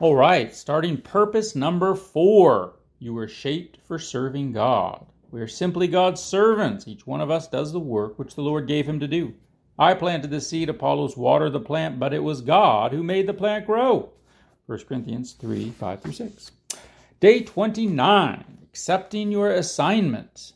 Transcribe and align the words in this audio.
All 0.00 0.16
right, 0.16 0.52
starting 0.52 0.96
purpose 0.96 1.54
number 1.54 1.94
four. 1.94 2.74
You 2.98 3.14
were 3.14 3.28
shaped 3.28 3.78
for 3.86 3.96
serving 3.96 4.50
God. 4.50 5.06
We 5.30 5.40
are 5.40 5.46
simply 5.46 5.86
God's 5.86 6.20
servants. 6.20 6.88
Each 6.88 7.06
one 7.06 7.20
of 7.20 7.30
us 7.30 7.46
does 7.46 7.72
the 7.72 7.78
work 7.78 8.18
which 8.18 8.34
the 8.34 8.42
Lord 8.42 8.66
gave 8.66 8.88
him 8.88 8.98
to 8.98 9.06
do. 9.06 9.34
I 9.78 9.94
planted 9.94 10.32
the 10.32 10.40
seed, 10.40 10.68
Apollos 10.68 11.16
watered 11.16 11.52
the 11.52 11.60
plant, 11.60 12.00
but 12.00 12.12
it 12.12 12.24
was 12.24 12.40
God 12.40 12.90
who 12.90 13.04
made 13.04 13.28
the 13.28 13.34
plant 13.34 13.66
grow. 13.66 14.10
1 14.66 14.80
Corinthians 14.88 15.32
3 15.34 15.70
5 15.70 16.02
through 16.02 16.12
6. 16.12 16.50
Day 17.20 17.42
29, 17.42 18.58
accepting 18.64 19.30
your 19.30 19.52
assignment. 19.52 20.53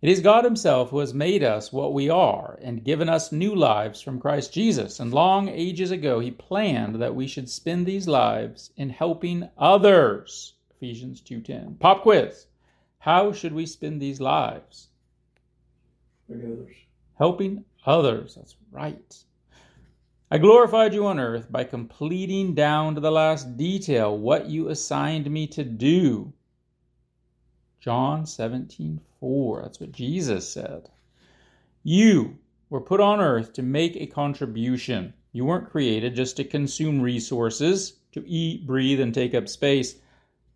It 0.00 0.10
is 0.10 0.20
God 0.20 0.44
Himself 0.44 0.90
who 0.90 1.00
has 1.00 1.12
made 1.12 1.42
us 1.42 1.72
what 1.72 1.92
we 1.92 2.08
are 2.08 2.56
and 2.62 2.84
given 2.84 3.08
us 3.08 3.32
new 3.32 3.52
lives 3.52 4.00
from 4.00 4.20
Christ 4.20 4.52
Jesus. 4.52 5.00
And 5.00 5.12
long 5.12 5.48
ages 5.48 5.90
ago, 5.90 6.20
He 6.20 6.30
planned 6.30 7.02
that 7.02 7.16
we 7.16 7.26
should 7.26 7.50
spend 7.50 7.84
these 7.84 8.06
lives 8.06 8.70
in 8.76 8.90
helping 8.90 9.48
others. 9.58 10.54
Ephesians 10.70 11.20
2:10. 11.20 11.80
Pop 11.80 12.02
quiz. 12.02 12.46
How 13.00 13.32
should 13.32 13.52
we 13.52 13.66
spend 13.66 14.00
these 14.00 14.20
lives? 14.20 14.88
others. 16.30 16.76
Helping 17.14 17.64
others. 17.84 18.36
That's 18.36 18.54
right. 18.70 19.24
I 20.30 20.38
glorified 20.38 20.94
you 20.94 21.06
on 21.06 21.18
earth 21.18 21.50
by 21.50 21.64
completing 21.64 22.54
down 22.54 22.94
to 22.94 23.00
the 23.00 23.10
last 23.10 23.56
detail 23.56 24.16
what 24.16 24.46
you 24.46 24.68
assigned 24.68 25.28
me 25.28 25.48
to 25.48 25.64
do. 25.64 26.32
John 27.80 28.26
17, 28.26 29.00
4. 29.20 29.62
That's 29.62 29.80
what 29.80 29.92
Jesus 29.92 30.50
said. 30.50 30.90
You 31.84 32.38
were 32.70 32.80
put 32.80 33.00
on 33.00 33.20
earth 33.20 33.52
to 33.54 33.62
make 33.62 33.96
a 33.96 34.06
contribution. 34.06 35.14
You 35.32 35.44
weren't 35.44 35.70
created 35.70 36.14
just 36.14 36.36
to 36.36 36.44
consume 36.44 37.00
resources, 37.00 37.94
to 38.12 38.28
eat, 38.28 38.66
breathe, 38.66 39.00
and 39.00 39.14
take 39.14 39.34
up 39.34 39.48
space. 39.48 39.96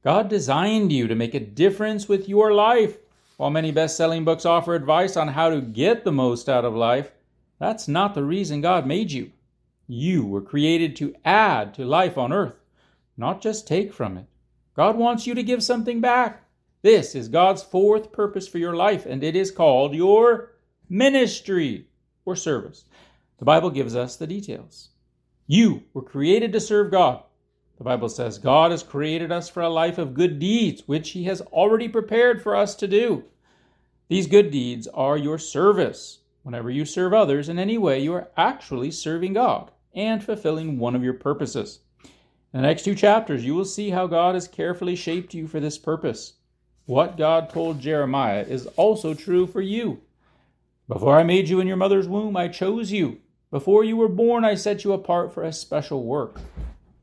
God 0.03 0.29
designed 0.29 0.93
you 0.93 1.07
to 1.07 1.15
make 1.15 1.35
a 1.35 1.41
difference 1.41 2.09
with 2.09 2.29
your 2.29 2.53
life. 2.53 2.99
While 3.37 3.51
many 3.51 3.71
best 3.71 3.97
selling 3.97 4.25
books 4.25 4.45
offer 4.45 4.75
advice 4.75 5.17
on 5.17 5.29
how 5.29 5.51
to 5.51 5.61
get 5.61 6.05
the 6.05 6.13
most 6.13 6.49
out 6.49 6.65
of 6.65 6.75
life, 6.75 7.13
that's 7.59 7.87
not 7.87 8.15
the 8.15 8.25
reason 8.25 8.61
God 8.61 8.87
made 8.87 9.13
you. 9.13 9.31
You 9.87 10.27
were 10.27 10.43
created 10.43 10.97
to 10.97 11.15
add 11.25 11.75
to 11.75 11.85
life 11.85 12.19
on 12.19 12.33
earth, 12.33 12.57
not 13.17 13.41
just 13.41 13.69
take 13.69 13.93
from 13.93 14.17
it. 14.17 14.27
God 14.75 14.97
wants 14.97 15.27
you 15.27 15.35
to 15.35 15.43
give 15.43 15.63
something 15.63 16.01
back. 16.01 16.43
This 16.83 17.15
is 17.15 17.29
God's 17.29 17.63
fourth 17.63 18.11
purpose 18.11 18.49
for 18.49 18.59
your 18.59 18.75
life, 18.75 19.07
and 19.07 19.23
it 19.23 19.37
is 19.37 19.53
called 19.53 19.95
your 19.95 20.51
ministry 20.89 21.87
or 22.25 22.35
service. 22.35 22.85
The 23.39 23.45
Bible 23.45 23.71
gives 23.71 23.95
us 23.95 24.17
the 24.17 24.27
details. 24.27 24.89
You 25.47 25.85
were 25.95 26.03
created 26.03 26.53
to 26.53 26.61
serve 26.61 26.91
God. 26.91 27.23
The 27.79 27.85
Bible 27.85 28.09
says 28.09 28.39
God 28.39 28.73
has 28.73 28.83
created 28.83 29.31
us 29.31 29.49
for 29.49 29.63
a 29.63 29.69
life 29.69 29.97
of 29.97 30.15
good 30.15 30.41
deeds, 30.41 30.83
which 30.87 31.11
He 31.11 31.25
has 31.25 31.41
already 31.41 31.89
prepared 31.89 32.43
for 32.43 32.57
us 32.57 32.75
to 32.77 32.89
do. 32.89 33.25
These 34.09 34.27
good 34.27 34.51
deeds 34.51 34.89
are 34.89 35.17
your 35.17 35.39
service. 35.39 36.19
Whenever 36.43 36.69
you 36.69 36.85
serve 36.85 37.15
others 37.15 37.49
in 37.49 37.61
any 37.61 37.79
way, 37.79 38.01
you 38.03 38.13
are 38.13 38.31
actually 38.37 38.91
serving 38.91 39.35
God 39.35 39.71
and 39.95 40.23
fulfilling 40.23 40.79
one 40.79 40.97
of 40.97 41.05
your 41.05 41.15
purposes. 41.15 41.79
In 42.53 42.61
the 42.61 42.67
next 42.67 42.83
two 42.83 42.97
chapters, 42.97 43.45
you 43.45 43.55
will 43.55 43.65
see 43.65 43.91
how 43.91 44.09
God 44.09 44.35
has 44.35 44.49
carefully 44.49 44.97
shaped 44.97 45.33
you 45.33 45.47
for 45.47 45.61
this 45.61 45.79
purpose. 45.79 46.35
What 46.87 47.17
God 47.17 47.51
told 47.51 47.81
Jeremiah 47.81 48.43
is 48.43 48.67
also 48.77 49.15
true 49.15 49.47
for 49.47 49.61
you. 49.61 50.01
Before 50.89 51.17
I 51.17 51.23
made 51.23 51.49
you 51.49 51.61
in 51.61 51.67
your 51.67 51.77
mother's 51.77 52.09
womb, 52.09 52.37
I 52.37 52.49
chose 52.49 52.91
you. 52.91 53.21
Before 53.51 53.85
you 53.85 53.97
were 53.97 54.09
born, 54.09 54.45
I 54.45 54.55
set 54.57 54.83
you 54.83 54.93
apart 54.93 55.33
for 55.33 55.45
a 55.45 55.53
special 55.53 56.05
work. 56.05 56.41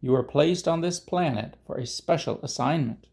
You 0.02 0.12
were 0.12 0.24
placed 0.24 0.68
on 0.68 0.82
this 0.82 1.00
planet 1.00 1.56
for 1.66 1.78
a 1.78 1.86
special 1.86 2.40
assignment. 2.44 3.08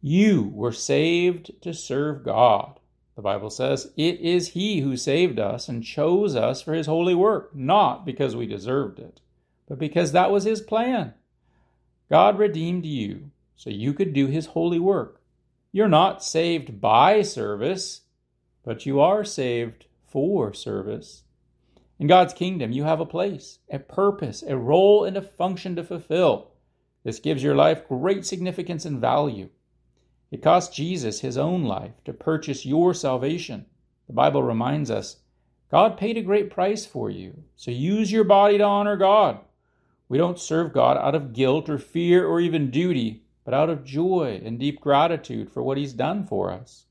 You 0.00 0.50
were 0.54 0.72
saved 0.72 1.60
to 1.62 1.74
serve 1.74 2.24
God. 2.24 2.78
The 3.16 3.22
Bible 3.22 3.50
says, 3.50 3.90
It 3.96 4.20
is 4.20 4.48
He 4.48 4.80
who 4.80 4.96
saved 4.96 5.38
us 5.38 5.68
and 5.68 5.82
chose 5.84 6.36
us 6.36 6.62
for 6.62 6.72
His 6.72 6.86
holy 6.86 7.14
work, 7.14 7.54
not 7.54 8.06
because 8.06 8.36
we 8.36 8.46
deserved 8.46 8.98
it, 8.98 9.20
but 9.68 9.78
because 9.78 10.12
that 10.12 10.30
was 10.30 10.44
His 10.44 10.60
plan. 10.60 11.14
God 12.08 12.38
redeemed 12.38 12.86
you 12.86 13.30
so 13.58 13.68
you 13.68 13.92
could 13.92 14.14
do 14.14 14.26
His 14.26 14.46
holy 14.46 14.78
work. 14.78 15.20
You're 15.72 15.88
not 15.88 16.24
saved 16.24 16.80
by 16.80 17.20
service, 17.22 18.02
but 18.64 18.86
you 18.86 19.00
are 19.00 19.24
saved 19.24 19.86
for 20.06 20.54
service. 20.54 21.24
In 21.98 22.06
God's 22.06 22.32
kingdom, 22.32 22.70
you 22.70 22.84
have 22.84 23.00
a 23.00 23.06
place, 23.06 23.58
a 23.68 23.80
purpose, 23.80 24.44
a 24.46 24.56
role, 24.56 25.04
and 25.04 25.16
a 25.16 25.22
function 25.22 25.74
to 25.76 25.82
fulfill. 25.82 26.52
This 27.02 27.18
gives 27.18 27.42
your 27.42 27.56
life 27.56 27.88
great 27.88 28.24
significance 28.24 28.84
and 28.84 29.00
value. 29.00 29.48
It 30.30 30.40
cost 30.40 30.72
Jesus 30.72 31.20
his 31.20 31.36
own 31.36 31.64
life 31.64 32.02
to 32.04 32.12
purchase 32.12 32.64
your 32.64 32.94
salvation. 32.94 33.66
The 34.06 34.12
Bible 34.12 34.42
reminds 34.42 34.90
us 34.90 35.16
God 35.70 35.98
paid 35.98 36.16
a 36.16 36.22
great 36.22 36.50
price 36.50 36.86
for 36.86 37.10
you, 37.10 37.42
so 37.56 37.72
use 37.72 38.12
your 38.12 38.24
body 38.24 38.58
to 38.58 38.64
honor 38.64 38.96
God. 38.96 39.40
We 40.08 40.16
don't 40.16 40.38
serve 40.38 40.72
God 40.72 40.96
out 40.96 41.16
of 41.16 41.32
guilt 41.32 41.68
or 41.68 41.78
fear 41.78 42.26
or 42.26 42.40
even 42.40 42.70
duty, 42.70 43.24
but 43.48 43.54
out 43.54 43.70
of 43.70 43.82
joy 43.82 44.38
and 44.44 44.58
deep 44.58 44.78
gratitude 44.78 45.50
for 45.50 45.62
what 45.62 45.78
He's 45.78 45.94
done 45.94 46.22
for 46.22 46.52
us. 46.52 46.84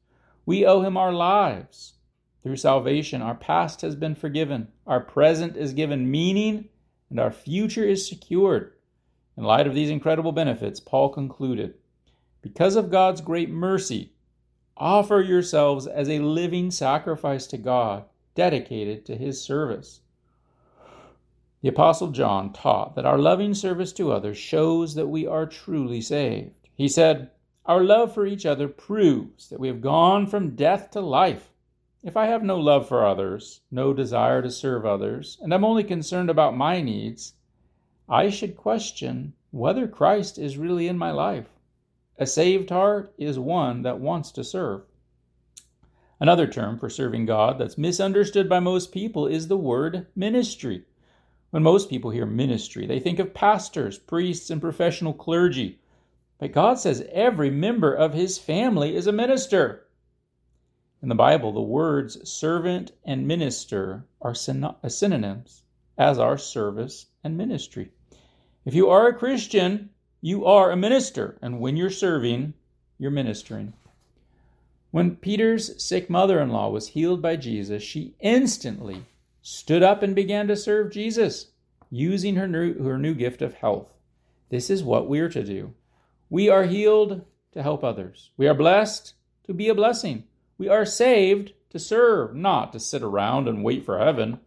We 0.43 0.65
owe 0.65 0.81
Him 0.81 0.97
our 0.97 1.13
lives. 1.13 1.93
Through 2.41 2.55
salvation, 2.55 3.21
our 3.21 3.35
past 3.35 3.81
has 3.81 3.95
been 3.95 4.15
forgiven, 4.15 4.69
our 4.87 4.99
present 4.99 5.55
is 5.55 5.75
given 5.75 6.09
meaning, 6.09 6.69
and 7.11 7.19
our 7.19 7.29
future 7.29 7.83
is 7.83 8.09
secured. 8.09 8.73
In 9.37 9.43
light 9.43 9.67
of 9.67 9.75
these 9.75 9.91
incredible 9.91 10.31
benefits, 10.31 10.79
Paul 10.79 11.09
concluded 11.09 11.75
Because 12.41 12.75
of 12.75 12.89
God's 12.89 13.21
great 13.21 13.51
mercy, 13.51 14.13
offer 14.75 15.21
yourselves 15.21 15.85
as 15.85 16.09
a 16.09 16.17
living 16.17 16.71
sacrifice 16.71 17.45
to 17.45 17.59
God, 17.59 18.05
dedicated 18.33 19.05
to 19.05 19.15
His 19.15 19.39
service. 19.39 19.99
The 21.61 21.69
Apostle 21.69 22.11
John 22.11 22.53
taught 22.53 22.93
that 22.93 23.05
our 23.05 23.17
loving 23.17 23.55
service 23.55 23.91
to 23.93 24.11
others 24.11 24.37
shows 24.37 24.93
that 24.93 25.07
we 25.07 25.25
are 25.25 25.47
truly 25.47 26.01
saved. 26.01 26.69
He 26.75 26.87
said, 26.87 27.31
Our 27.65 27.83
love 27.83 28.13
for 28.13 28.27
each 28.27 28.45
other 28.45 28.67
proves 28.67 29.49
that 29.49 29.59
we 29.59 29.67
have 29.67 29.81
gone 29.81 30.27
from 30.27 30.55
death 30.55 30.91
to 30.91 31.01
life. 31.01 31.51
If 32.03 32.15
I 32.15 32.27
have 32.27 32.43
no 32.43 32.59
love 32.59 32.87
for 32.87 33.03
others, 33.03 33.61
no 33.71 33.91
desire 33.91 34.43
to 34.43 34.51
serve 34.51 34.85
others, 34.85 35.39
and 35.41 35.51
am 35.51 35.65
only 35.65 35.83
concerned 35.83 36.29
about 36.29 36.55
my 36.55 36.79
needs, 36.79 37.33
I 38.07 38.29
should 38.29 38.55
question 38.55 39.33
whether 39.49 39.87
Christ 39.87 40.37
is 40.37 40.59
really 40.59 40.87
in 40.87 40.97
my 40.97 41.09
life. 41.09 41.49
A 42.19 42.27
saved 42.27 42.69
heart 42.69 43.15
is 43.17 43.39
one 43.39 43.81
that 43.81 43.99
wants 43.99 44.31
to 44.33 44.43
serve. 44.43 44.83
Another 46.19 46.45
term 46.45 46.77
for 46.77 46.89
serving 46.89 47.25
God 47.25 47.57
that's 47.57 47.77
misunderstood 47.77 48.47
by 48.47 48.59
most 48.59 48.91
people 48.91 49.25
is 49.25 49.47
the 49.47 49.57
word 49.57 50.05
ministry. 50.15 50.85
When 51.57 51.63
most 51.63 51.89
people 51.89 52.11
hear 52.11 52.27
ministry, 52.27 52.85
they 52.85 52.99
think 52.99 53.17
of 53.17 53.33
pastors, 53.33 53.97
priests, 53.97 54.51
and 54.51 54.61
professional 54.61 55.11
clergy. 55.11 55.79
But 56.37 56.51
God 56.51 56.77
says 56.77 57.09
every 57.11 57.49
member 57.49 57.91
of 57.91 58.13
his 58.13 58.37
family 58.37 58.95
is 58.95 59.07
a 59.07 59.11
minister. 59.11 59.87
In 61.01 61.09
the 61.09 61.15
Bible, 61.15 61.51
the 61.51 61.59
words 61.59 62.29
servant 62.29 62.91
and 63.03 63.27
minister 63.27 64.05
are 64.21 64.35
uh, 64.35 64.89
synonyms, 64.89 65.63
as 65.97 66.19
are 66.19 66.37
service 66.37 67.07
and 67.23 67.35
ministry. 67.35 67.91
If 68.63 68.75
you 68.75 68.91
are 68.91 69.07
a 69.07 69.17
Christian, 69.17 69.89
you 70.21 70.45
are 70.45 70.69
a 70.69 70.77
minister, 70.77 71.39
and 71.41 71.59
when 71.59 71.75
you're 71.75 71.89
serving, 71.89 72.53
you're 72.99 73.09
ministering. 73.09 73.73
When 74.91 75.15
Peter's 75.15 75.83
sick 75.83 76.07
mother 76.07 76.39
in 76.39 76.49
law 76.49 76.69
was 76.69 76.89
healed 76.89 77.23
by 77.23 77.35
Jesus, 77.35 77.81
she 77.81 78.13
instantly 78.19 79.05
stood 79.49 79.81
up 79.81 80.03
and 80.03 80.13
began 80.13 80.45
to 80.45 80.57
serve 80.57 80.91
Jesus, 80.91 81.51
using 81.89 82.35
her 82.35 82.49
new, 82.49 82.83
her 82.83 82.97
new 82.97 83.13
gift 83.13 83.41
of 83.41 83.53
health. 83.53 83.93
This 84.49 84.69
is 84.69 84.83
what 84.83 85.07
we 85.07 85.21
are 85.21 85.29
to 85.29 85.41
do. 85.41 85.73
We 86.29 86.49
are 86.49 86.65
healed 86.65 87.21
to 87.53 87.63
help 87.63 87.81
others. 87.81 88.31
We 88.35 88.45
are 88.49 88.53
blessed 88.53 89.13
to 89.45 89.53
be 89.53 89.69
a 89.69 89.73
blessing. 89.73 90.25
We 90.57 90.67
are 90.67 90.83
saved 90.83 91.53
to 91.69 91.79
serve, 91.79 92.35
not 92.35 92.73
to 92.73 92.79
sit 92.81 93.01
around 93.01 93.47
and 93.47 93.63
wait 93.63 93.85
for 93.85 93.97
heaven. 93.97 94.39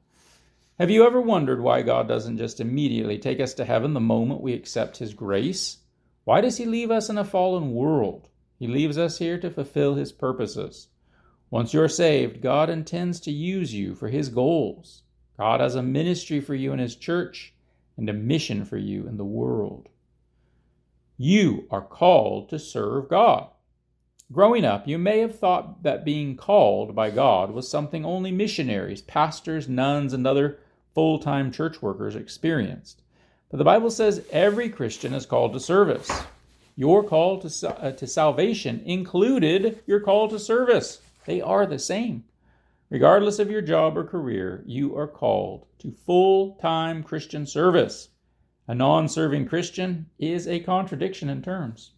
Have 0.78 0.90
you 0.90 1.06
ever 1.06 1.22
wondered 1.22 1.62
why 1.62 1.80
God 1.80 2.06
doesn't 2.06 2.36
just 2.36 2.60
immediately 2.60 3.16
take 3.16 3.40
us 3.40 3.54
to 3.54 3.64
heaven 3.64 3.94
the 3.94 4.00
moment 4.00 4.42
we 4.42 4.52
accept 4.52 4.98
His 4.98 5.14
grace? 5.14 5.78
Why 6.24 6.42
does 6.42 6.58
He 6.58 6.66
leave 6.66 6.90
us 6.90 7.08
in 7.08 7.16
a 7.16 7.24
fallen 7.24 7.72
world? 7.72 8.28
He 8.58 8.66
leaves 8.66 8.98
us 8.98 9.16
here 9.16 9.40
to 9.40 9.50
fulfill 9.50 9.94
His 9.94 10.12
purposes. 10.12 10.88
Once 11.50 11.74
you're 11.74 11.88
saved, 11.88 12.40
God 12.40 12.70
intends 12.70 13.18
to 13.20 13.32
use 13.32 13.74
you 13.74 13.94
for 13.94 14.08
His 14.08 14.28
goals. 14.28 15.02
God 15.36 15.60
has 15.60 15.74
a 15.74 15.82
ministry 15.82 16.40
for 16.40 16.54
you 16.54 16.72
in 16.72 16.78
His 16.78 16.94
church 16.94 17.52
and 17.96 18.08
a 18.08 18.12
mission 18.12 18.64
for 18.64 18.76
you 18.76 19.06
in 19.08 19.16
the 19.16 19.24
world. 19.24 19.88
You 21.16 21.66
are 21.70 21.82
called 21.82 22.48
to 22.50 22.58
serve 22.58 23.08
God. 23.08 23.48
Growing 24.32 24.64
up, 24.64 24.86
you 24.86 24.96
may 24.96 25.18
have 25.18 25.38
thought 25.38 25.82
that 25.82 26.04
being 26.04 26.36
called 26.36 26.94
by 26.94 27.10
God 27.10 27.50
was 27.50 27.68
something 27.68 28.04
only 28.04 28.30
missionaries, 28.30 29.02
pastors, 29.02 29.68
nuns, 29.68 30.12
and 30.12 30.24
other 30.24 30.60
full 30.94 31.18
time 31.18 31.50
church 31.50 31.82
workers 31.82 32.14
experienced. 32.14 33.02
But 33.50 33.58
the 33.58 33.64
Bible 33.64 33.90
says 33.90 34.24
every 34.30 34.68
Christian 34.68 35.14
is 35.14 35.26
called 35.26 35.52
to 35.54 35.60
service. 35.60 36.08
Your 36.76 37.02
call 37.02 37.40
to, 37.40 37.68
uh, 37.82 37.90
to 37.90 38.06
salvation 38.06 38.80
included 38.86 39.82
your 39.86 39.98
call 39.98 40.28
to 40.28 40.38
service. 40.38 41.00
They 41.26 41.40
are 41.40 41.66
the 41.66 41.78
same. 41.78 42.24
Regardless 42.88 43.38
of 43.38 43.50
your 43.50 43.62
job 43.62 43.96
or 43.96 44.04
career, 44.04 44.64
you 44.66 44.96
are 44.96 45.06
called 45.06 45.66
to 45.78 45.92
full 45.92 46.56
time 46.56 47.02
Christian 47.02 47.46
service. 47.46 48.08
A 48.66 48.74
non 48.74 49.08
serving 49.08 49.46
Christian 49.46 50.06
is 50.18 50.48
a 50.48 50.60
contradiction 50.60 51.28
in 51.28 51.42
terms. 51.42 51.92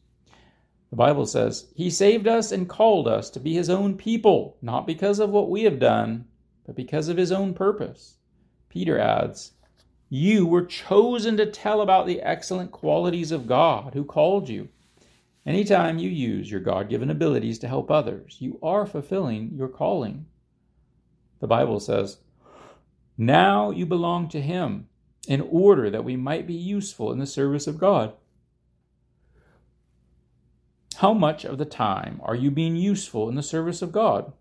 The 0.90 0.96
Bible 0.96 1.24
says, 1.24 1.72
He 1.74 1.88
saved 1.88 2.28
us 2.28 2.52
and 2.52 2.68
called 2.68 3.08
us 3.08 3.30
to 3.30 3.40
be 3.40 3.54
His 3.54 3.70
own 3.70 3.96
people, 3.96 4.58
not 4.60 4.86
because 4.86 5.18
of 5.18 5.30
what 5.30 5.48
we 5.48 5.62
have 5.62 5.78
done, 5.78 6.26
but 6.66 6.76
because 6.76 7.08
of 7.08 7.16
His 7.16 7.32
own 7.32 7.54
purpose. 7.54 8.18
Peter 8.68 8.98
adds, 8.98 9.52
You 10.10 10.46
were 10.46 10.66
chosen 10.66 11.38
to 11.38 11.46
tell 11.46 11.80
about 11.80 12.06
the 12.06 12.20
excellent 12.20 12.72
qualities 12.72 13.32
of 13.32 13.46
God 13.46 13.94
who 13.94 14.04
called 14.04 14.50
you. 14.50 14.68
Anytime 15.44 15.98
you 15.98 16.08
use 16.08 16.50
your 16.50 16.60
God 16.60 16.88
given 16.88 17.10
abilities 17.10 17.58
to 17.60 17.68
help 17.68 17.90
others, 17.90 18.36
you 18.38 18.58
are 18.62 18.86
fulfilling 18.86 19.50
your 19.54 19.68
calling. 19.68 20.26
The 21.40 21.48
Bible 21.48 21.80
says, 21.80 22.18
Now 23.18 23.70
you 23.72 23.84
belong 23.84 24.28
to 24.28 24.40
Him 24.40 24.88
in 25.26 25.40
order 25.40 25.90
that 25.90 26.04
we 26.04 26.16
might 26.16 26.46
be 26.46 26.54
useful 26.54 27.10
in 27.10 27.18
the 27.18 27.26
service 27.26 27.66
of 27.66 27.78
God. 27.78 28.12
How 30.96 31.12
much 31.12 31.44
of 31.44 31.58
the 31.58 31.64
time 31.64 32.20
are 32.22 32.36
you 32.36 32.50
being 32.52 32.76
useful 32.76 33.28
in 33.28 33.34
the 33.34 33.42
service 33.42 33.82
of 33.82 33.90
God? 33.90 34.32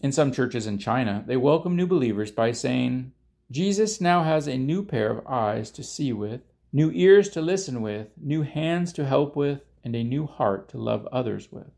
In 0.00 0.12
some 0.12 0.30
churches 0.30 0.66
in 0.66 0.78
China, 0.78 1.24
they 1.26 1.36
welcome 1.36 1.74
new 1.74 1.86
believers 1.86 2.30
by 2.30 2.52
saying, 2.52 3.12
Jesus 3.50 4.00
now 4.00 4.22
has 4.22 4.46
a 4.46 4.56
new 4.56 4.84
pair 4.84 5.10
of 5.10 5.26
eyes 5.26 5.70
to 5.72 5.82
see 5.82 6.12
with, 6.12 6.42
new 6.72 6.92
ears 6.94 7.28
to 7.30 7.40
listen 7.40 7.82
with, 7.82 8.08
new 8.16 8.42
hands 8.42 8.92
to 8.92 9.04
help 9.04 9.34
with, 9.34 9.60
and 9.84 9.94
a 9.94 10.02
new 10.02 10.26
heart 10.26 10.68
to 10.70 10.78
love 10.78 11.06
others 11.12 11.52
with. 11.52 11.70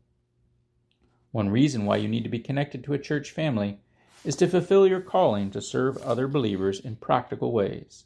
One 1.31 1.49
reason 1.49 1.85
why 1.85 1.97
you 1.97 2.07
need 2.07 2.23
to 2.23 2.29
be 2.29 2.39
connected 2.39 2.83
to 2.85 2.93
a 2.93 2.99
church 2.99 3.31
family 3.31 3.79
is 4.23 4.35
to 4.37 4.47
fulfill 4.47 4.87
your 4.87 5.01
calling 5.01 5.51
to 5.51 5.61
serve 5.61 5.97
other 5.97 6.27
believers 6.27 6.79
in 6.79 6.95
practical 6.95 7.51
ways. 7.51 8.05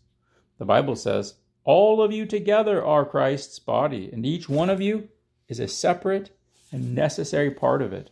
The 0.57 0.65
Bible 0.65 0.95
says, 0.95 1.35
All 1.63 2.01
of 2.01 2.11
you 2.11 2.25
together 2.25 2.83
are 2.83 3.05
Christ's 3.05 3.59
body, 3.59 4.09
and 4.11 4.25
each 4.25 4.49
one 4.49 4.69
of 4.69 4.81
you 4.81 5.09
is 5.47 5.59
a 5.59 5.67
separate 5.67 6.31
and 6.71 6.95
necessary 6.95 7.51
part 7.51 7.81
of 7.81 7.93
it. 7.93 8.09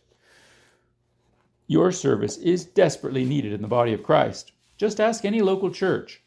Your 1.66 1.92
service 1.92 2.36
is 2.38 2.64
desperately 2.64 3.24
needed 3.24 3.52
in 3.52 3.62
the 3.62 3.68
body 3.68 3.92
of 3.92 4.02
Christ. 4.02 4.52
Just 4.76 5.00
ask 5.00 5.24
any 5.24 5.40
local 5.40 5.70
church. 5.70 6.22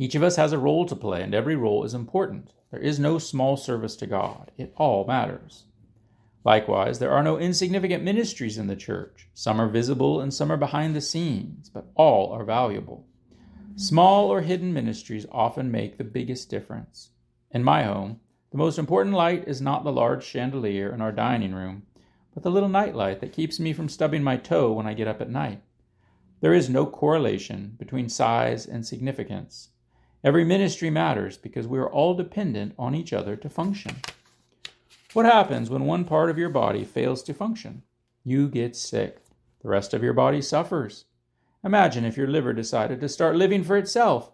Each 0.00 0.14
of 0.14 0.22
us 0.22 0.36
has 0.36 0.52
a 0.52 0.58
role 0.58 0.86
to 0.86 0.94
play, 0.94 1.22
and 1.22 1.34
every 1.34 1.56
role 1.56 1.82
is 1.82 1.92
important. 1.92 2.52
There 2.70 2.80
is 2.80 3.00
no 3.00 3.18
small 3.18 3.56
service 3.56 3.96
to 3.96 4.06
God, 4.06 4.52
it 4.56 4.72
all 4.76 5.04
matters. 5.04 5.64
Likewise, 6.44 7.00
there 7.00 7.10
are 7.10 7.22
no 7.22 7.36
insignificant 7.36 8.04
ministries 8.04 8.58
in 8.58 8.68
the 8.68 8.76
church. 8.76 9.28
Some 9.34 9.60
are 9.60 9.68
visible 9.68 10.20
and 10.20 10.32
some 10.32 10.52
are 10.52 10.56
behind 10.56 10.94
the 10.94 11.00
scenes, 11.00 11.68
but 11.68 11.90
all 11.96 12.32
are 12.32 12.44
valuable. 12.44 13.06
Small 13.74 14.30
or 14.30 14.42
hidden 14.42 14.72
ministries 14.72 15.26
often 15.32 15.70
make 15.70 15.98
the 15.98 16.04
biggest 16.04 16.48
difference. 16.48 17.10
In 17.50 17.64
my 17.64 17.82
home, 17.82 18.20
the 18.52 18.56
most 18.56 18.78
important 18.78 19.16
light 19.16 19.48
is 19.48 19.60
not 19.60 19.82
the 19.82 19.92
large 19.92 20.24
chandelier 20.24 20.90
in 20.94 21.00
our 21.00 21.12
dining 21.12 21.54
room, 21.54 21.82
but 22.32 22.44
the 22.44 22.50
little 22.50 22.68
night 22.68 22.94
light 22.94 23.20
that 23.20 23.32
keeps 23.32 23.58
me 23.58 23.72
from 23.72 23.88
stubbing 23.88 24.22
my 24.22 24.36
toe 24.36 24.72
when 24.72 24.86
I 24.86 24.94
get 24.94 25.08
up 25.08 25.20
at 25.20 25.28
night. 25.28 25.60
There 26.40 26.54
is 26.54 26.70
no 26.70 26.86
correlation 26.86 27.74
between 27.78 28.08
size 28.08 28.64
and 28.64 28.86
significance. 28.86 29.70
Every 30.24 30.44
ministry 30.44 30.90
matters 30.90 31.36
because 31.36 31.66
we 31.66 31.78
are 31.78 31.88
all 31.88 32.14
dependent 32.14 32.74
on 32.78 32.94
each 32.94 33.12
other 33.12 33.36
to 33.36 33.48
function. 33.48 33.96
What 35.12 35.26
happens 35.26 35.70
when 35.70 35.84
one 35.84 36.04
part 36.04 36.28
of 36.28 36.38
your 36.38 36.50
body 36.50 36.84
fails 36.84 37.22
to 37.24 37.34
function? 37.34 37.82
You 38.24 38.48
get 38.48 38.76
sick. 38.76 39.18
The 39.62 39.68
rest 39.68 39.94
of 39.94 40.02
your 40.02 40.12
body 40.12 40.42
suffers. 40.42 41.04
Imagine 41.64 42.04
if 42.04 42.16
your 42.16 42.26
liver 42.26 42.52
decided 42.52 43.00
to 43.00 43.08
start 43.08 43.36
living 43.36 43.64
for 43.64 43.76
itself. 43.76 44.32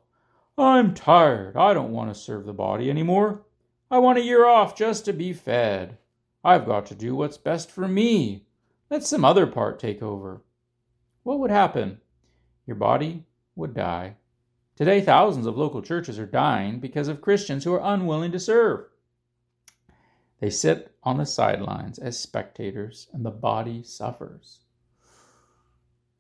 I'm 0.57 0.95
tired. 0.95 1.57
I 1.57 1.75
don't 1.75 1.93
want 1.93 2.13
to 2.13 2.21
serve 2.21 2.47
the 2.47 2.53
body 2.53 2.89
anymore. 2.89 3.43
I 3.91 3.99
want 3.99 4.19
a 4.19 4.23
year 4.23 4.47
off 4.47 4.77
just 4.77 5.05
to 5.05 5.13
be 5.13 5.33
fed. 5.33 5.99
I've 6.43 6.67
got 6.67 6.87
to 6.87 6.95
do 6.95 7.15
what's 7.15 7.39
best 7.39 7.71
for 7.71 7.89
me. 7.89 8.47
Let 8.91 9.05
some 9.05 9.25
other 9.25 9.47
part 9.47 9.79
take 9.79 10.03
over. 10.03 10.43
What 11.23 11.39
would 11.41 11.51
happen? 11.51 12.01
Your 12.67 12.77
body 12.77 13.25
would 13.57 13.75
die. 13.75 14.17
Today, 14.77 15.01
thousands 15.01 15.47
of 15.47 15.57
local 15.57 15.83
churches 15.83 16.19
are 16.19 16.27
dying 16.27 16.81
because 16.81 17.07
of 17.07 17.21
Christians 17.21 17.63
who 17.63 17.73
are 17.75 17.95
unwilling 17.95 18.33
to 18.33 18.41
serve. 18.41 18.87
They 20.41 20.51
sit 20.51 20.93
on 21.05 21.19
the 21.19 21.27
sidelines 21.27 21.99
as 21.99 22.19
spectators, 22.19 23.07
and 23.13 23.25
the 23.25 23.31
body 23.31 23.85
suffers. 23.85 24.59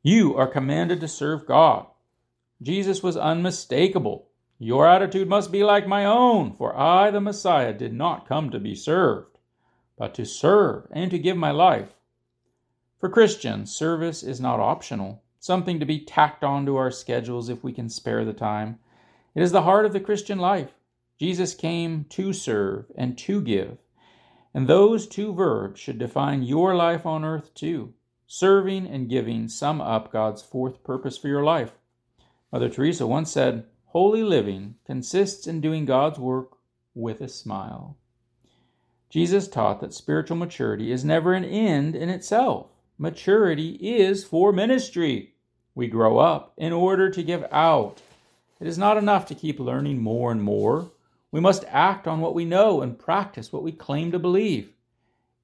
You 0.02 0.36
are 0.36 0.46
commanded 0.46 1.00
to 1.00 1.08
serve 1.08 1.46
God. 1.46 1.86
Jesus 2.62 3.02
was 3.02 3.16
unmistakable. 3.16 4.28
Your 4.60 4.86
attitude 4.86 5.28
must 5.28 5.50
be 5.50 5.64
like 5.64 5.88
my 5.88 6.04
own, 6.04 6.54
for 6.56 6.78
I, 6.78 7.10
the 7.10 7.20
Messiah, 7.20 7.72
did 7.72 7.92
not 7.92 8.28
come 8.28 8.50
to 8.50 8.60
be 8.60 8.76
served, 8.76 9.36
but 9.98 10.14
to 10.14 10.24
serve 10.24 10.86
and 10.92 11.10
to 11.10 11.18
give 11.18 11.36
my 11.36 11.50
life. 11.50 11.92
For 13.00 13.08
Christians, 13.08 13.74
service 13.74 14.22
is 14.22 14.40
not 14.40 14.60
optional, 14.60 15.23
something 15.44 15.78
to 15.78 15.84
be 15.84 16.00
tacked 16.00 16.42
onto 16.42 16.74
our 16.74 16.90
schedules 16.90 17.50
if 17.50 17.62
we 17.62 17.70
can 17.70 17.86
spare 17.86 18.24
the 18.24 18.32
time. 18.32 18.78
It 19.34 19.42
is 19.42 19.52
the 19.52 19.60
heart 19.60 19.84
of 19.84 19.92
the 19.92 20.00
Christian 20.00 20.38
life. 20.38 20.72
Jesus 21.20 21.54
came 21.54 22.06
to 22.08 22.32
serve 22.32 22.86
and 22.96 23.18
to 23.18 23.42
give. 23.42 23.76
And 24.54 24.66
those 24.66 25.06
two 25.06 25.34
verbs 25.34 25.78
should 25.78 25.98
define 25.98 26.44
your 26.44 26.74
life 26.74 27.04
on 27.04 27.26
earth 27.26 27.52
too. 27.52 27.92
Serving 28.26 28.86
and 28.86 29.10
giving 29.10 29.48
sum 29.48 29.82
up 29.82 30.10
God's 30.10 30.40
fourth 30.40 30.82
purpose 30.82 31.18
for 31.18 31.28
your 31.28 31.44
life. 31.44 31.72
Mother 32.50 32.70
Teresa 32.70 33.06
once 33.06 33.30
said, 33.30 33.66
Holy 33.88 34.22
living 34.22 34.76
consists 34.86 35.46
in 35.46 35.60
doing 35.60 35.84
God's 35.84 36.18
work 36.18 36.56
with 36.94 37.20
a 37.20 37.28
smile. 37.28 37.98
Jesus 39.10 39.46
taught 39.46 39.82
that 39.82 39.92
spiritual 39.92 40.38
maturity 40.38 40.90
is 40.90 41.04
never 41.04 41.34
an 41.34 41.44
end 41.44 41.94
in 41.94 42.08
itself. 42.08 42.70
Maturity 42.96 43.72
is 43.72 44.24
for 44.24 44.50
ministry. 44.50 45.32
We 45.74 45.88
grow 45.88 46.18
up 46.18 46.52
in 46.56 46.72
order 46.72 47.10
to 47.10 47.22
give 47.22 47.44
out. 47.50 48.00
It 48.60 48.66
is 48.66 48.78
not 48.78 48.96
enough 48.96 49.26
to 49.26 49.34
keep 49.34 49.58
learning 49.58 50.00
more 50.00 50.30
and 50.30 50.42
more. 50.42 50.90
We 51.32 51.40
must 51.40 51.64
act 51.68 52.06
on 52.06 52.20
what 52.20 52.34
we 52.34 52.44
know 52.44 52.80
and 52.80 52.98
practice 52.98 53.52
what 53.52 53.64
we 53.64 53.72
claim 53.72 54.12
to 54.12 54.18
believe. 54.18 54.72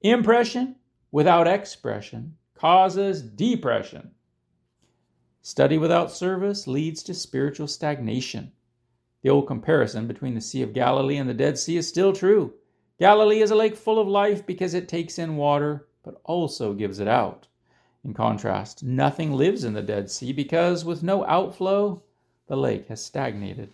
Impression 0.01 0.77
without 1.11 1.47
expression 1.47 2.37
causes 2.55 3.21
depression. 3.21 4.11
Study 5.41 5.77
without 5.77 6.11
service 6.11 6.67
leads 6.67 7.03
to 7.03 7.13
spiritual 7.13 7.67
stagnation. 7.67 8.51
The 9.23 9.29
old 9.29 9.47
comparison 9.47 10.07
between 10.07 10.35
the 10.35 10.41
Sea 10.41 10.61
of 10.61 10.73
Galilee 10.73 11.17
and 11.17 11.29
the 11.29 11.33
Dead 11.33 11.59
Sea 11.59 11.77
is 11.77 11.87
still 11.87 12.13
true. 12.13 12.53
Galilee 12.99 13.41
is 13.41 13.51
a 13.51 13.55
lake 13.55 13.75
full 13.75 13.99
of 13.99 14.07
life 14.07 14.45
because 14.45 14.73
it 14.73 14.87
takes 14.87 15.19
in 15.19 15.35
water, 15.35 15.87
but 16.03 16.21
also 16.23 16.73
gives 16.73 16.99
it 16.99 17.07
out. 17.07 17.47
In 18.03 18.13
contrast, 18.13 18.83
nothing 18.83 19.33
lives 19.33 19.63
in 19.63 19.73
the 19.73 19.81
Dead 19.81 20.09
Sea 20.09 20.33
because, 20.33 20.83
with 20.83 21.03
no 21.03 21.23
outflow, 21.25 22.01
the 22.47 22.57
lake 22.57 22.87
has 22.87 23.03
stagnated. 23.03 23.69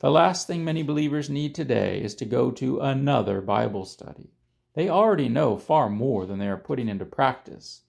The 0.00 0.10
last 0.10 0.46
thing 0.46 0.64
many 0.64 0.82
believers 0.82 1.30
need 1.30 1.54
today 1.54 2.02
is 2.02 2.14
to 2.16 2.24
go 2.24 2.50
to 2.50 2.80
another 2.80 3.40
Bible 3.40 3.84
study. 3.84 4.30
They 4.74 4.90
already 4.90 5.30
know 5.30 5.56
far 5.56 5.88
more 5.88 6.26
than 6.26 6.38
they 6.38 6.48
are 6.48 6.58
putting 6.58 6.88
into 6.88 7.06
practice. 7.06 7.82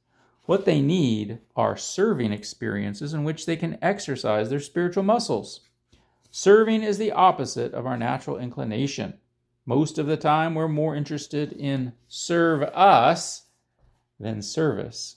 What 0.45 0.63
they 0.63 0.79
need 0.79 1.39
are 1.57 1.75
serving 1.75 2.31
experiences 2.31 3.13
in 3.13 3.25
which 3.25 3.45
they 3.45 3.57
can 3.57 3.77
exercise 3.81 4.49
their 4.49 4.61
spiritual 4.61 5.03
muscles. 5.03 5.59
Serving 6.31 6.83
is 6.83 6.97
the 6.97 7.11
opposite 7.11 7.73
of 7.73 7.85
our 7.85 7.97
natural 7.97 8.37
inclination. 8.37 9.15
Most 9.65 9.97
of 9.97 10.07
the 10.07 10.15
time, 10.15 10.55
we're 10.55 10.69
more 10.69 10.95
interested 10.95 11.51
in 11.51 11.91
serve 12.07 12.61
us 12.61 13.47
than 14.17 14.41
service. 14.41 15.16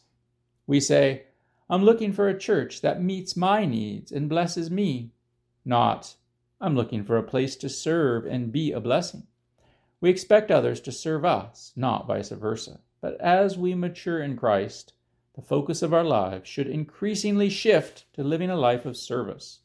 We 0.70 0.78
say, 0.78 1.24
I'm 1.68 1.82
looking 1.82 2.12
for 2.12 2.28
a 2.28 2.38
church 2.38 2.80
that 2.82 3.02
meets 3.02 3.36
my 3.36 3.66
needs 3.66 4.12
and 4.12 4.28
blesses 4.28 4.70
me, 4.70 5.10
not, 5.64 6.14
I'm 6.60 6.76
looking 6.76 7.02
for 7.02 7.16
a 7.16 7.24
place 7.24 7.56
to 7.56 7.68
serve 7.68 8.24
and 8.24 8.52
be 8.52 8.70
a 8.70 8.78
blessing. 8.78 9.26
We 10.00 10.10
expect 10.10 10.52
others 10.52 10.80
to 10.82 10.92
serve 10.92 11.24
us, 11.24 11.72
not 11.74 12.06
vice 12.06 12.28
versa. 12.28 12.78
But 13.00 13.20
as 13.20 13.58
we 13.58 13.74
mature 13.74 14.22
in 14.22 14.36
Christ, 14.36 14.92
the 15.34 15.42
focus 15.42 15.82
of 15.82 15.92
our 15.92 16.04
lives 16.04 16.48
should 16.48 16.68
increasingly 16.68 17.50
shift 17.50 18.04
to 18.12 18.22
living 18.22 18.50
a 18.50 18.54
life 18.54 18.86
of 18.86 18.96
service. 18.96 19.62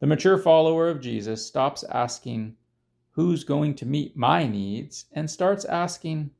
The 0.00 0.06
mature 0.06 0.38
follower 0.38 0.88
of 0.88 1.02
Jesus 1.02 1.44
stops 1.44 1.84
asking, 1.90 2.56
Who's 3.10 3.44
going 3.44 3.74
to 3.74 3.84
meet 3.84 4.16
my 4.16 4.46
needs? 4.46 5.04
and 5.12 5.30
starts 5.30 5.66
asking, 5.66 6.30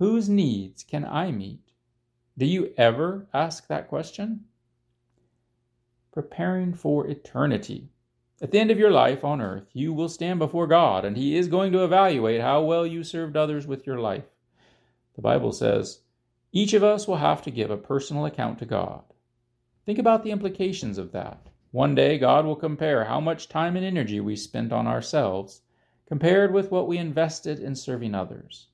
Whose 0.00 0.28
needs 0.28 0.82
can 0.82 1.04
I 1.04 1.30
meet? 1.30 1.65
Do 2.38 2.44
you 2.44 2.74
ever 2.76 3.26
ask 3.32 3.66
that 3.68 3.88
question? 3.88 4.44
Preparing 6.12 6.74
for 6.74 7.06
eternity. 7.06 7.88
At 8.42 8.50
the 8.50 8.58
end 8.58 8.70
of 8.70 8.78
your 8.78 8.90
life 8.90 9.24
on 9.24 9.40
earth, 9.40 9.70
you 9.72 9.94
will 9.94 10.10
stand 10.10 10.38
before 10.38 10.66
God, 10.66 11.06
and 11.06 11.16
He 11.16 11.36
is 11.36 11.48
going 11.48 11.72
to 11.72 11.84
evaluate 11.84 12.42
how 12.42 12.62
well 12.62 12.86
you 12.86 13.02
served 13.04 13.36
others 13.36 13.66
with 13.66 13.86
your 13.86 13.98
life. 13.98 14.24
The 15.14 15.22
Bible 15.22 15.52
says, 15.52 16.00
each 16.52 16.74
of 16.74 16.84
us 16.84 17.08
will 17.08 17.16
have 17.16 17.40
to 17.42 17.50
give 17.50 17.70
a 17.70 17.76
personal 17.76 18.26
account 18.26 18.58
to 18.58 18.66
God. 18.66 19.02
Think 19.86 19.98
about 19.98 20.22
the 20.22 20.30
implications 20.30 20.98
of 20.98 21.12
that. 21.12 21.48
One 21.70 21.94
day, 21.94 22.18
God 22.18 22.44
will 22.44 22.56
compare 22.56 23.04
how 23.04 23.20
much 23.20 23.48
time 23.48 23.76
and 23.76 23.84
energy 23.84 24.20
we 24.20 24.36
spent 24.36 24.72
on 24.72 24.86
ourselves 24.86 25.62
compared 26.06 26.52
with 26.52 26.70
what 26.70 26.86
we 26.86 26.98
invested 26.98 27.58
in 27.58 27.74
serving 27.74 28.14
others. 28.14 28.68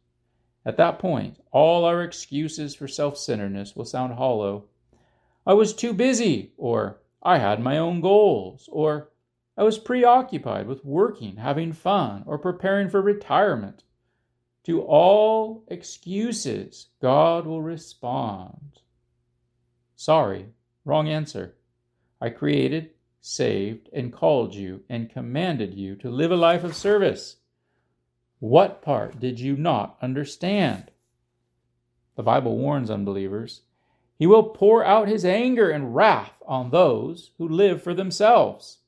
At 0.64 0.76
that 0.76 0.98
point, 0.98 1.38
all 1.50 1.84
our 1.84 2.02
excuses 2.02 2.74
for 2.74 2.86
self 2.86 3.18
centeredness 3.18 3.74
will 3.74 3.84
sound 3.84 4.14
hollow. 4.14 4.66
I 5.44 5.54
was 5.54 5.74
too 5.74 5.92
busy, 5.92 6.52
or 6.56 7.00
I 7.22 7.38
had 7.38 7.60
my 7.60 7.78
own 7.78 8.00
goals, 8.00 8.68
or 8.70 9.10
I 9.56 9.64
was 9.64 9.78
preoccupied 9.78 10.66
with 10.66 10.84
working, 10.84 11.36
having 11.36 11.72
fun, 11.72 12.22
or 12.26 12.38
preparing 12.38 12.88
for 12.88 13.02
retirement. 13.02 13.82
To 14.64 14.82
all 14.82 15.64
excuses, 15.66 16.86
God 17.00 17.46
will 17.46 17.62
respond. 17.62 18.80
Sorry, 19.96 20.46
wrong 20.84 21.08
answer. 21.08 21.56
I 22.20 22.30
created, 22.30 22.90
saved, 23.20 23.88
and 23.92 24.12
called 24.12 24.54
you 24.54 24.84
and 24.88 25.10
commanded 25.10 25.74
you 25.74 25.96
to 25.96 26.10
live 26.10 26.30
a 26.30 26.36
life 26.36 26.62
of 26.62 26.76
service. 26.76 27.38
What 28.42 28.82
part 28.82 29.20
did 29.20 29.38
you 29.38 29.56
not 29.56 29.96
understand? 30.02 30.90
The 32.16 32.24
Bible 32.24 32.58
warns 32.58 32.90
unbelievers. 32.90 33.60
He 34.18 34.26
will 34.26 34.42
pour 34.42 34.84
out 34.84 35.06
his 35.06 35.24
anger 35.24 35.70
and 35.70 35.94
wrath 35.94 36.42
on 36.44 36.70
those 36.70 37.30
who 37.38 37.48
live 37.48 37.80
for 37.80 37.94
themselves. 37.94 38.78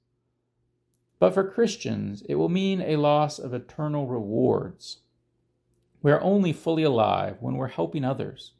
But 1.20 1.34
for 1.34 1.48
Christians, 1.48 2.24
it 2.28 2.34
will 2.34 2.48
mean 2.48 2.80
a 2.80 2.96
loss 2.96 3.38
of 3.38 3.54
eternal 3.54 4.08
rewards. 4.08 5.02
We 6.02 6.10
are 6.10 6.20
only 6.20 6.52
fully 6.52 6.82
alive 6.82 7.36
when 7.38 7.54
we're 7.54 7.68
helping 7.68 8.04
others. 8.04 8.54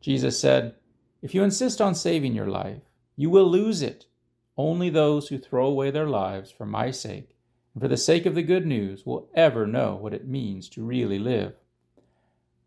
Jesus 0.00 0.38
said, 0.38 0.76
If 1.20 1.34
you 1.34 1.42
insist 1.42 1.80
on 1.80 1.96
saving 1.96 2.34
your 2.34 2.46
life, 2.46 2.82
you 3.16 3.28
will 3.28 3.50
lose 3.50 3.82
it. 3.82 4.06
Only 4.56 4.88
those 4.88 5.30
who 5.30 5.38
throw 5.38 5.66
away 5.66 5.90
their 5.90 6.08
lives 6.08 6.52
for 6.52 6.64
my 6.64 6.92
sake 6.92 7.34
and 7.78 7.82
for 7.84 7.86
the 7.86 7.96
sake 7.96 8.26
of 8.26 8.34
the 8.34 8.42
good 8.42 8.66
news 8.66 9.06
will 9.06 9.28
ever 9.36 9.64
know 9.64 9.94
what 9.94 10.12
it 10.12 10.26
means 10.26 10.68
to 10.68 10.82
really 10.82 11.20
live. 11.20 11.54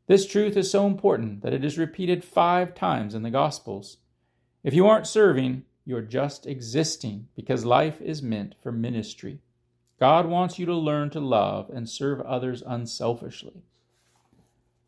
This 0.07 0.25
truth 0.25 0.55
is 0.55 0.71
so 0.71 0.87
important 0.87 1.41
that 1.41 1.51
it 1.51 1.65
is 1.65 1.77
repeated 1.77 2.23
five 2.23 2.73
times 2.73 3.13
in 3.13 3.21
the 3.21 3.29
Gospels. 3.29 3.97
If 4.63 4.73
you 4.73 4.87
aren't 4.87 5.05
serving, 5.05 5.65
you're 5.83 6.01
just 6.01 6.47
existing 6.47 7.27
because 7.35 7.65
life 7.65 7.99
is 7.99 8.23
meant 8.23 8.55
for 8.63 8.71
ministry. 8.71 9.39
God 9.99 10.27
wants 10.27 10.57
you 10.57 10.65
to 10.65 10.73
learn 10.73 11.09
to 11.09 11.19
love 11.19 11.69
and 11.69 11.89
serve 11.89 12.21
others 12.21 12.63
unselfishly. 12.65 13.63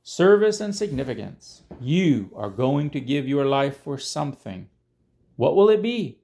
Service 0.04 0.62
and 0.62 0.74
significance. 0.74 1.64
You 1.82 2.32
are 2.34 2.50
going 2.50 2.92
to 2.92 3.02
give 3.02 3.28
your 3.28 3.46
life 3.46 3.76
for 3.84 3.98
something. 3.98 4.70
What 5.36 5.58
will 5.58 5.70
it 5.70 5.82
be? 5.82 6.20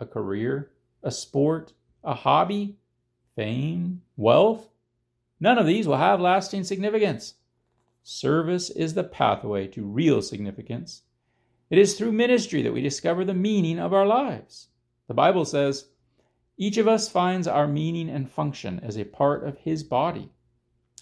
a 0.00 0.04
career, 0.04 0.72
a 1.04 1.12
sport, 1.12 1.72
a 2.02 2.12
hobby, 2.12 2.76
fame, 3.36 4.02
wealth. 4.16 4.68
None 5.38 5.58
of 5.58 5.66
these 5.66 5.86
will 5.86 5.98
have 5.98 6.20
lasting 6.20 6.64
significance. 6.64 7.34
Service 8.02 8.70
is 8.70 8.94
the 8.94 9.04
pathway 9.04 9.66
to 9.68 9.84
real 9.84 10.22
significance. 10.22 11.02
It 11.70 11.78
is 11.78 11.94
through 11.94 12.12
ministry 12.12 12.62
that 12.62 12.72
we 12.72 12.80
discover 12.80 13.24
the 13.24 13.34
meaning 13.34 13.78
of 13.78 13.92
our 13.92 14.06
lives. 14.06 14.68
The 15.08 15.14
Bible 15.14 15.44
says, 15.44 15.86
each 16.58 16.78
of 16.78 16.88
us 16.88 17.08
finds 17.08 17.46
our 17.46 17.68
meaning 17.68 18.08
and 18.08 18.30
function 18.30 18.80
as 18.80 18.96
a 18.96 19.04
part 19.04 19.44
of 19.44 19.58
His 19.58 19.82
body. 19.82 20.30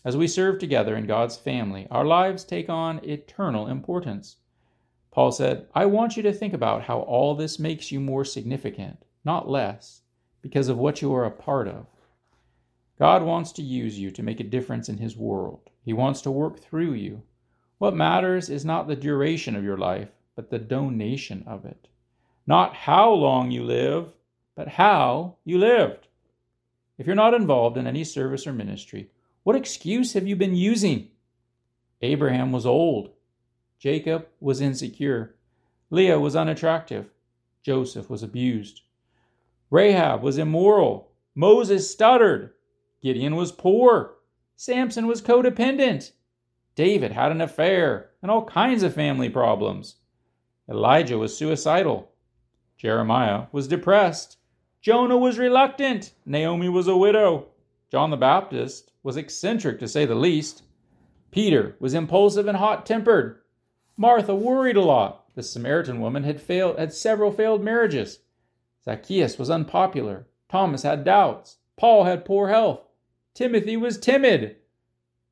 As 0.05 0.17
we 0.17 0.27
serve 0.27 0.59
together 0.59 0.97
in 0.97 1.07
God's 1.07 1.37
family, 1.37 1.87
our 1.91 2.05
lives 2.05 2.43
take 2.43 2.69
on 2.69 3.05
eternal 3.05 3.69
importance. 3.69 4.37
Paul 5.13 5.31
said, 5.31 5.69
I 5.73 5.87
want 5.87 6.17
you 6.17 6.25
to 6.25 6.33
think 6.33 6.55
about 6.55 6.83
how 6.83 7.01
all 7.01 7.37
this 7.37 7.61
makes 7.61 7.93
you 7.93 8.01
more 8.01 8.25
significant, 8.25 9.05
not 9.25 9.49
less, 9.49 10.03
because 10.43 10.69
of 10.69 10.77
what 10.77 11.01
you 11.01 11.15
are 11.15 11.25
a 11.25 11.31
part 11.31 11.69
of. 11.69 11.87
God 12.99 13.23
wants 13.23 13.53
to 13.53 13.63
use 13.63 13.99
you 13.99 14.11
to 14.13 14.23
make 14.23 14.41
a 14.41 14.45
difference 14.45 14.89
in 14.89 14.99
His 14.99 15.17
world. 15.17 15.71
He 15.85 15.93
wants 15.93 16.21
to 16.23 16.31
work 16.31 16.61
through 16.61 16.93
you. 16.95 17.23
What 17.79 17.97
matters 17.97 18.49
is 18.49 18.65
not 18.65 18.87
the 18.87 18.97
duration 18.97 19.57
of 19.57 19.65
your 19.65 19.77
life, 19.77 20.11
but 20.37 20.51
the 20.51 20.59
donation 20.59 21.45
of 21.47 21.65
it. 21.65 21.89
Not 22.47 22.75
how 22.75 23.11
long 23.13 23.51
you 23.51 23.65
live, 23.65 24.13
but 24.55 24.69
how 24.69 25.37
you 25.45 25.59
lived. 25.59 26.07
If 26.99 27.07
you're 27.07 27.17
not 27.17 27.35
involved 27.35 27.77
in 27.77 27.87
any 27.87 28.05
service 28.05 28.47
or 28.47 28.53
ministry, 28.53 29.11
what 29.43 29.57
excuse 29.57 30.13
have 30.13 30.27
you 30.27 30.37
been 30.37 30.55
using? 30.55 31.09
Abraham 32.01 32.53
was 32.53 32.65
old. 32.65 33.11
Jacob 33.79 34.29
was 34.41 34.61
insecure. 34.61 35.35
Leah 35.91 36.21
was 36.21 36.37
unattractive. 36.37 37.11
Joseph 37.63 38.09
was 38.09 38.23
abused. 38.23 38.83
Rahab 39.71 40.23
was 40.23 40.39
immoral. 40.39 41.11
Moses 41.35 41.91
stuttered. 41.91 42.51
Gideon 43.05 43.37
was 43.37 43.53
poor. 43.53 44.15
Samson 44.57 45.07
was 45.07 45.21
codependent. 45.21 46.13
David 46.75 47.13
had 47.13 47.33
an 47.33 47.43
affair 47.43 48.13
and 48.23 48.31
all 48.31 48.47
kinds 48.47 48.83
of 48.83 48.95
family 48.95 49.29
problems. 49.29 49.97
Elijah 50.71 51.19
was 51.19 51.37
suicidal. 51.37 52.13
Jeremiah 52.79 53.49
was 53.53 53.69
depressed. 53.69 54.39
Jonah 54.81 55.19
was 55.19 55.39
reluctant. 55.39 56.15
Naomi 56.25 56.71
was 56.71 56.89
a 56.89 56.97
widow. 56.97 57.49
John 57.91 58.09
the 58.09 58.17
Baptist 58.17 58.91
was 59.03 59.19
eccentric 59.19 59.79
to 59.81 59.87
say 59.87 60.07
the 60.07 60.15
least. 60.15 60.63
Peter 61.31 61.77
was 61.81 61.93
impulsive 61.93 62.49
and 62.49 62.57
hot 62.57 62.87
tempered. 62.87 63.39
Martha 63.99 64.35
worried 64.35 64.79
a 64.79 64.81
lot. 64.81 65.27
The 65.35 65.43
Samaritan 65.43 66.01
woman 66.01 66.23
had 66.25 66.41
failed 66.41 66.79
had 66.79 66.95
several 66.95 67.33
failed 67.33 67.63
marriages. 67.63 68.21
Zacchaeus 68.83 69.39
was 69.39 69.51
unpopular. 69.51 70.27
Thomas 70.49 70.85
had 70.85 71.05
doubts. 71.05 71.59
Paul 71.77 72.05
had 72.05 72.25
poor 72.25 72.49
health. 72.49 72.81
Timothy 73.35 73.77
was 73.77 73.99
timid. 73.99 74.57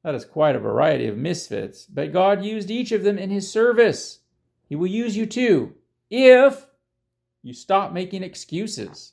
That 0.03 0.15
is 0.15 0.25
quite 0.25 0.57
a 0.57 0.61
variety 0.61 1.07
of 1.07 1.17
misfits, 1.17 1.87
but 1.87 2.13
God 2.13 2.45
used 2.45 2.71
each 2.71 2.93
of 2.93 3.05
them 3.05 3.19
in 3.19 3.31
his 3.31 3.51
service. 3.51 4.21
He 4.69 4.75
will 4.75 4.89
use 4.89 5.17
you 5.17 5.27
too, 5.27 5.75
if 6.11 6.67
you 7.43 7.55
stop 7.55 7.93
making 7.93 8.23
excuses. 8.23 9.13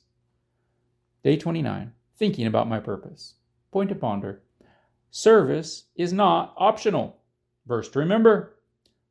Day 1.23 1.37
29. 1.37 1.93
Thinking 2.15 2.47
about 2.47 2.67
my 2.67 2.79
purpose. 2.79 3.35
Point 3.71 3.89
to 3.89 3.95
ponder. 3.95 4.41
Service 5.11 5.85
is 5.95 6.11
not 6.11 6.53
optional. 6.57 7.17
Verse 7.65 7.89
to 7.89 7.99
remember 7.99 8.55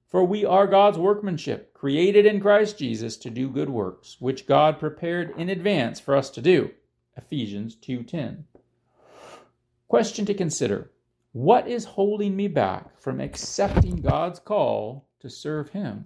for 0.09 0.25
we 0.25 0.43
are 0.43 0.67
God's 0.67 0.97
workmanship, 0.97 1.75
created 1.75 2.25
in 2.25 2.41
Christ 2.41 2.79
Jesus 2.79 3.19
to 3.19 3.29
do 3.29 3.51
good 3.51 3.69
works, 3.69 4.17
which 4.19 4.47
God 4.47 4.79
prepared 4.79 5.35
in 5.37 5.51
advance 5.51 6.01
for 6.01 6.17
us 6.17 6.31
to 6.31 6.41
do. 6.41 6.71
Ephesians 7.15 7.77
2:10. 7.77 8.45
Question 9.89 10.27
to 10.27 10.35
consider. 10.35 10.91
What 11.33 11.67
is 11.67 11.87
holding 11.87 12.37
me 12.37 12.47
back 12.47 13.01
from 13.01 13.21
accepting 13.21 13.97
God's 13.97 14.39
call 14.39 15.09
to 15.21 15.31
serve 15.31 15.71
him? 15.71 16.05